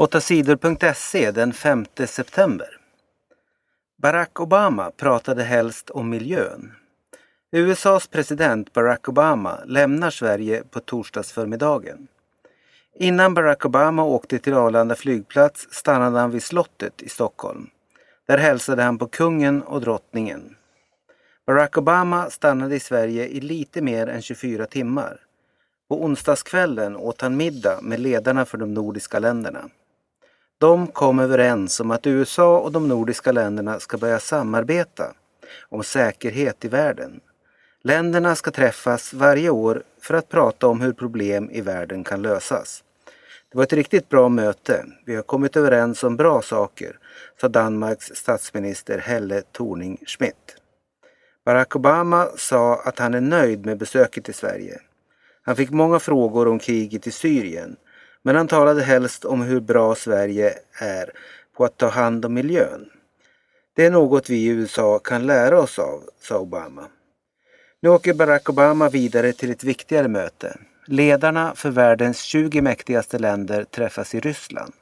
8sidor.se 0.00 1.30
den 1.30 1.52
5 1.52 1.86
september. 2.06 2.68
Barack 4.02 4.40
Obama 4.40 4.90
pratade 4.90 5.42
helst 5.42 5.90
om 5.90 6.10
miljön. 6.10 6.72
USAs 7.52 8.06
president 8.06 8.72
Barack 8.72 9.08
Obama 9.08 9.60
lämnar 9.66 10.10
Sverige 10.10 10.62
på 10.70 10.80
torsdagsförmiddagen. 10.80 12.08
Innan 12.94 13.34
Barack 13.34 13.64
Obama 13.64 14.04
åkte 14.04 14.38
till 14.38 14.54
Arlanda 14.54 14.94
flygplats 14.94 15.68
stannade 15.70 16.18
han 16.18 16.30
vid 16.30 16.42
slottet 16.42 17.02
i 17.02 17.08
Stockholm. 17.08 17.70
Där 18.26 18.38
hälsade 18.38 18.82
han 18.82 18.98
på 18.98 19.06
kungen 19.06 19.62
och 19.62 19.80
drottningen. 19.80 20.56
Barack 21.46 21.78
Obama 21.78 22.30
stannade 22.30 22.76
i 22.76 22.80
Sverige 22.80 23.26
i 23.26 23.40
lite 23.40 23.82
mer 23.82 24.06
än 24.06 24.22
24 24.22 24.66
timmar. 24.66 25.20
På 25.88 26.04
onsdagskvällen 26.04 26.96
åt 26.96 27.20
han 27.20 27.36
middag 27.36 27.78
med 27.82 28.00
ledarna 28.00 28.44
för 28.44 28.58
de 28.58 28.74
nordiska 28.74 29.18
länderna. 29.18 29.70
De 30.60 30.86
kom 30.86 31.18
överens 31.18 31.80
om 31.80 31.90
att 31.90 32.06
USA 32.06 32.58
och 32.58 32.72
de 32.72 32.88
nordiska 32.88 33.32
länderna 33.32 33.80
ska 33.80 33.98
börja 33.98 34.18
samarbeta 34.18 35.12
om 35.68 35.84
säkerhet 35.84 36.64
i 36.64 36.68
världen. 36.68 37.20
Länderna 37.82 38.34
ska 38.34 38.50
träffas 38.50 39.12
varje 39.12 39.50
år 39.50 39.82
för 40.00 40.14
att 40.14 40.28
prata 40.28 40.66
om 40.66 40.80
hur 40.80 40.92
problem 40.92 41.50
i 41.50 41.60
världen 41.60 42.04
kan 42.04 42.22
lösas. 42.22 42.84
Det 43.50 43.56
var 43.56 43.64
ett 43.64 43.72
riktigt 43.72 44.08
bra 44.08 44.28
möte. 44.28 44.84
Vi 45.06 45.16
har 45.16 45.22
kommit 45.22 45.56
överens 45.56 46.04
om 46.04 46.16
bra 46.16 46.42
saker, 46.42 46.98
sa 47.40 47.48
Danmarks 47.48 48.06
statsminister 48.14 48.98
Helle 48.98 49.42
Thorning 49.42 49.98
Schmidt. 50.06 50.56
Barack 51.44 51.76
Obama 51.76 52.28
sa 52.36 52.82
att 52.84 52.98
han 52.98 53.14
är 53.14 53.20
nöjd 53.20 53.66
med 53.66 53.78
besöket 53.78 54.28
i 54.28 54.32
Sverige. 54.32 54.80
Han 55.42 55.56
fick 55.56 55.70
många 55.70 55.98
frågor 55.98 56.48
om 56.48 56.58
kriget 56.58 57.06
i 57.06 57.10
Syrien 57.10 57.76
men 58.22 58.36
han 58.36 58.48
talade 58.48 58.82
helst 58.82 59.24
om 59.24 59.42
hur 59.42 59.60
bra 59.60 59.94
Sverige 59.94 60.54
är 60.72 61.10
på 61.56 61.64
att 61.64 61.76
ta 61.76 61.88
hand 61.88 62.24
om 62.24 62.34
miljön. 62.34 62.90
Det 63.76 63.86
är 63.86 63.90
något 63.90 64.30
vi 64.30 64.36
i 64.36 64.46
USA 64.46 64.98
kan 64.98 65.26
lära 65.26 65.60
oss 65.60 65.78
av, 65.78 66.02
sa 66.20 66.38
Obama. 66.38 66.88
Nu 67.82 67.88
åker 67.88 68.14
Barack 68.14 68.48
Obama 68.48 68.88
vidare 68.88 69.32
till 69.32 69.50
ett 69.50 69.64
viktigare 69.64 70.08
möte. 70.08 70.58
Ledarna 70.86 71.54
för 71.54 71.70
världens 71.70 72.20
20 72.22 72.60
mäktigaste 72.60 73.18
länder 73.18 73.64
träffas 73.64 74.14
i 74.14 74.20
Ryssland. 74.20 74.72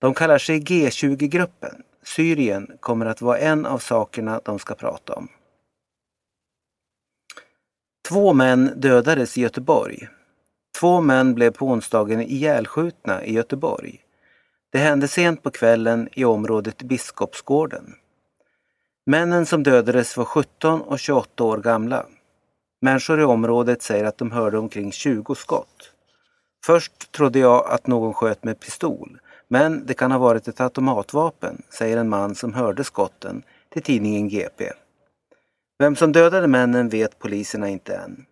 De 0.00 0.14
kallar 0.14 0.38
sig 0.38 0.60
G20-gruppen. 0.60 1.82
Syrien 2.04 2.76
kommer 2.80 3.06
att 3.06 3.20
vara 3.20 3.38
en 3.38 3.66
av 3.66 3.78
sakerna 3.78 4.40
de 4.44 4.58
ska 4.58 4.74
prata 4.74 5.14
om. 5.14 5.28
Två 8.08 8.32
män 8.32 8.72
dödades 8.76 9.38
i 9.38 9.40
Göteborg. 9.40 10.08
Två 10.80 11.00
män 11.00 11.34
blev 11.34 11.50
på 11.50 11.66
onsdagen 11.66 12.20
ihjälskjutna 12.20 13.24
i 13.24 13.32
Göteborg. 13.32 14.00
Det 14.72 14.78
hände 14.78 15.08
sent 15.08 15.42
på 15.42 15.50
kvällen 15.50 16.08
i 16.12 16.24
området 16.24 16.82
Biskopsgården. 16.82 17.94
Männen 19.06 19.46
som 19.46 19.62
dödades 19.62 20.16
var 20.16 20.24
17 20.24 20.80
och 20.80 20.98
28 20.98 21.44
år 21.44 21.58
gamla. 21.58 22.06
Människor 22.80 23.20
i 23.20 23.24
området 23.24 23.82
säger 23.82 24.04
att 24.04 24.18
de 24.18 24.30
hörde 24.30 24.58
omkring 24.58 24.92
20 24.92 25.34
skott. 25.34 25.92
Först 26.64 27.12
trodde 27.12 27.38
jag 27.38 27.66
att 27.66 27.86
någon 27.86 28.14
sköt 28.14 28.44
med 28.44 28.60
pistol, 28.60 29.18
men 29.48 29.86
det 29.86 29.94
kan 29.94 30.12
ha 30.12 30.18
varit 30.18 30.48
ett 30.48 30.60
automatvapen, 30.60 31.62
säger 31.70 31.96
en 31.96 32.08
man 32.08 32.34
som 32.34 32.54
hörde 32.54 32.84
skotten 32.84 33.42
till 33.68 33.82
tidningen 33.82 34.28
GP. 34.28 34.72
Vem 35.78 35.96
som 35.96 36.12
dödade 36.12 36.46
männen 36.46 36.88
vet 36.88 37.18
poliserna 37.18 37.68
inte 37.68 37.94
än. 37.94 38.26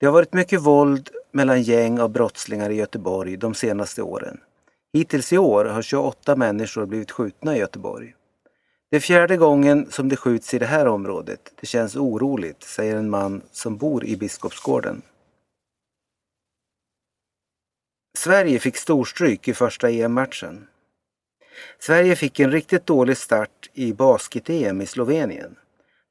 Det 0.00 0.06
har 0.06 0.12
varit 0.12 0.32
mycket 0.32 0.60
våld 0.60 1.10
mellan 1.32 1.62
gäng 1.62 2.00
av 2.00 2.10
brottslingar 2.10 2.70
i 2.70 2.74
Göteborg 2.74 3.36
de 3.36 3.54
senaste 3.54 4.02
åren. 4.02 4.40
Hittills 4.92 5.32
i 5.32 5.38
år 5.38 5.64
har 5.64 5.82
28 5.82 6.36
människor 6.36 6.86
blivit 6.86 7.10
skjutna 7.10 7.56
i 7.56 7.58
Göteborg. 7.58 8.14
Det 8.90 8.96
är 8.96 9.00
fjärde 9.00 9.36
gången 9.36 9.90
som 9.90 10.08
det 10.08 10.16
skjuts 10.16 10.54
i 10.54 10.58
det 10.58 10.66
här 10.66 10.86
området. 10.86 11.52
Det 11.60 11.66
känns 11.66 11.96
oroligt, 11.96 12.62
säger 12.62 12.96
en 12.96 13.10
man 13.10 13.42
som 13.52 13.76
bor 13.76 14.04
i 14.04 14.16
Biskopsgården. 14.16 15.02
Sverige 18.18 18.58
fick 18.58 18.76
storstryk 18.76 19.48
i 19.48 19.54
första 19.54 19.90
EM-matchen. 19.90 20.66
Sverige 21.78 22.16
fick 22.16 22.40
en 22.40 22.52
riktigt 22.52 22.86
dålig 22.86 23.16
start 23.16 23.70
i 23.72 23.92
basket-EM 23.92 24.80
i 24.80 24.86
Slovenien. 24.86 25.56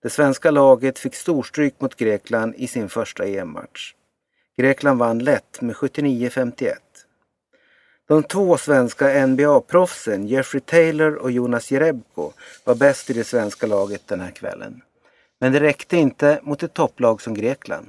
Det 0.01 0.09
svenska 0.09 0.51
laget 0.51 0.99
fick 0.99 1.15
storstryk 1.15 1.81
mot 1.81 1.95
Grekland 1.95 2.55
i 2.57 2.67
sin 2.67 2.89
första 2.89 3.25
EM-match. 3.25 3.93
Grekland 4.57 4.99
vann 4.99 5.19
lätt 5.19 5.61
med 5.61 5.75
79-51. 5.75 6.73
De 8.07 8.23
två 8.23 8.57
svenska 8.57 9.27
NBA-proffsen 9.27 10.27
Jeffrey 10.27 10.61
Taylor 10.61 11.15
och 11.15 11.31
Jonas 11.31 11.71
Jerebko 11.71 12.31
var 12.63 12.75
bäst 12.75 13.09
i 13.09 13.13
det 13.13 13.23
svenska 13.23 13.67
laget 13.67 14.07
den 14.07 14.19
här 14.19 14.31
kvällen. 14.31 14.81
Men 15.39 15.51
det 15.51 15.59
räckte 15.59 15.97
inte 15.97 16.39
mot 16.43 16.63
ett 16.63 16.73
topplag 16.73 17.21
som 17.21 17.33
Grekland. 17.33 17.87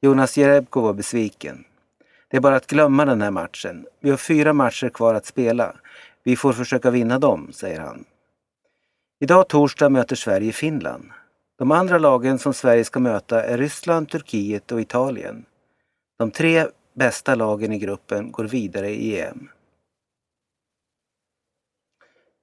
Jonas 0.00 0.36
Jerebko 0.38 0.80
var 0.80 0.92
besviken. 0.92 1.64
Det 2.28 2.36
är 2.36 2.40
bara 2.40 2.56
att 2.56 2.66
glömma 2.66 3.04
den 3.04 3.22
här 3.22 3.30
matchen. 3.30 3.86
Vi 4.00 4.10
har 4.10 4.16
fyra 4.16 4.52
matcher 4.52 4.88
kvar 4.88 5.14
att 5.14 5.26
spela. 5.26 5.76
Vi 6.22 6.36
får 6.36 6.52
försöka 6.52 6.90
vinna 6.90 7.18
dem, 7.18 7.52
säger 7.52 7.80
han. 7.80 8.04
Idag 9.20 9.48
torsdag 9.48 9.88
möter 9.88 10.16
Sverige 10.16 10.52
Finland. 10.52 11.04
De 11.58 11.70
andra 11.70 11.98
lagen 11.98 12.38
som 12.38 12.54
Sverige 12.54 12.84
ska 12.84 13.00
möta 13.00 13.44
är 13.44 13.58
Ryssland, 13.58 14.08
Turkiet 14.08 14.72
och 14.72 14.80
Italien. 14.80 15.44
De 16.18 16.30
tre 16.30 16.66
bästa 16.94 17.34
lagen 17.34 17.72
i 17.72 17.78
gruppen 17.78 18.32
går 18.32 18.44
vidare 18.44 18.90
i 18.90 19.20
EM. 19.20 19.48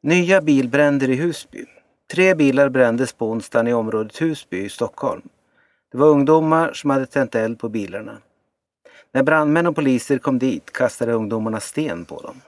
Nya 0.03 0.41
bilbränder 0.41 1.09
i 1.09 1.15
Husby. 1.15 1.65
Tre 2.11 2.35
bilar 2.35 2.69
brändes 2.69 3.13
på 3.13 3.29
onsdagen 3.29 3.67
i 3.67 3.73
området 3.73 4.21
Husby 4.21 4.57
i 4.57 4.69
Stockholm. 4.69 5.29
Det 5.91 5.97
var 5.97 6.07
ungdomar 6.07 6.73
som 6.73 6.89
hade 6.89 7.05
tänt 7.05 7.35
eld 7.35 7.59
på 7.59 7.69
bilarna. 7.69 8.17
När 9.11 9.23
brandmän 9.23 9.67
och 9.67 9.75
poliser 9.75 10.17
kom 10.17 10.39
dit 10.39 10.73
kastade 10.73 11.13
ungdomarna 11.13 11.59
sten 11.59 12.05
på 12.05 12.21
dem. 12.21 12.41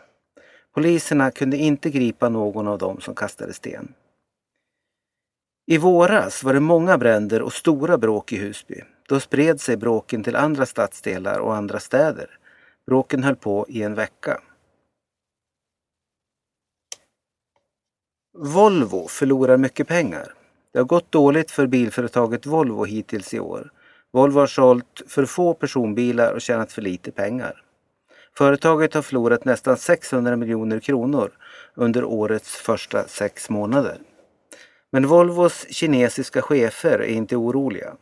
Poliserna 0.73 1.31
kunde 1.31 1.57
inte 1.57 1.89
gripa 1.89 2.29
någon 2.29 2.67
av 2.67 2.77
dem 2.77 3.01
som 3.01 3.15
kastade 3.15 3.53
sten. 3.53 3.93
I 5.65 5.77
våras 5.77 6.43
var 6.43 6.53
det 6.53 6.59
många 6.59 6.97
bränder 6.97 7.41
och 7.41 7.53
stora 7.53 7.97
bråk 7.97 8.33
i 8.33 8.37
Husby. 8.37 8.83
Då 9.09 9.19
spred 9.19 9.61
sig 9.61 9.77
bråken 9.77 10.23
till 10.23 10.35
andra 10.35 10.65
stadsdelar 10.65 11.39
och 11.39 11.55
andra 11.55 11.79
städer. 11.79 12.29
Bråken 12.87 13.23
höll 13.23 13.35
på 13.35 13.65
i 13.69 13.83
en 13.83 13.95
vecka. 13.95 14.41
Volvo 18.37 19.07
förlorar 19.07 19.57
mycket 19.57 19.87
pengar. 19.87 20.33
Det 20.73 20.79
har 20.79 20.85
gått 20.85 21.11
dåligt 21.11 21.51
för 21.51 21.67
bilföretaget 21.67 22.45
Volvo 22.45 22.85
hittills 22.85 23.33
i 23.33 23.39
år. 23.39 23.71
Volvo 24.11 24.39
har 24.39 24.47
sålt 24.47 25.01
för 25.07 25.25
få 25.25 25.53
personbilar 25.53 26.33
och 26.33 26.41
tjänat 26.41 26.71
för 26.71 26.81
lite 26.81 27.11
pengar. 27.11 27.63
Företaget 28.37 28.93
har 28.93 29.01
förlorat 29.01 29.45
nästan 29.45 29.77
600 29.77 30.35
miljoner 30.35 30.79
kronor 30.79 31.31
under 31.75 32.03
årets 32.03 32.55
första 32.55 33.07
sex 33.07 33.49
månader. 33.49 33.97
Men 34.91 35.07
Volvos 35.07 35.65
kinesiska 35.69 36.41
chefer 36.41 36.99
är 36.99 37.05
inte 37.05 37.35
oroliga. 37.35 37.95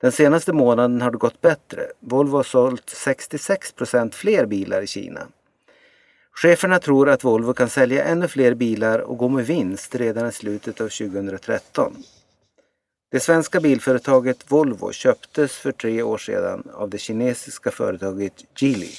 Den 0.00 0.12
senaste 0.12 0.52
månaden 0.52 1.00
har 1.00 1.10
det 1.10 1.18
gått 1.18 1.40
bättre. 1.40 1.86
Volvo 2.00 2.36
har 2.36 2.42
sålt 2.42 2.90
66 2.90 3.72
procent 3.72 4.14
fler 4.14 4.46
bilar 4.46 4.82
i 4.82 4.86
Kina. 4.86 5.26
Cheferna 6.32 6.78
tror 6.78 7.08
att 7.08 7.24
Volvo 7.24 7.52
kan 7.52 7.68
sälja 7.68 8.04
ännu 8.04 8.28
fler 8.28 8.54
bilar 8.54 8.98
och 8.98 9.18
gå 9.18 9.28
med 9.28 9.46
vinst 9.46 9.94
redan 9.94 10.28
i 10.28 10.32
slutet 10.32 10.80
av 10.80 10.88
2013. 10.88 11.96
Det 13.10 13.20
svenska 13.20 13.60
bilföretaget 13.60 14.50
Volvo 14.50 14.92
köptes 14.92 15.52
för 15.52 15.72
tre 15.72 16.02
år 16.02 16.18
sedan 16.18 16.68
av 16.74 16.90
det 16.90 16.98
kinesiska 16.98 17.70
företaget 17.70 18.32
Geely. 18.56 18.92